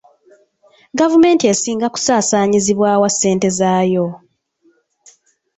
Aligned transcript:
Gavumenti 0.99 1.43
esinga 1.51 1.87
kusaasaanyizibwa 1.93 2.89
wa 3.01 3.09
ssente 3.13 3.47
zaayo? 3.57 4.05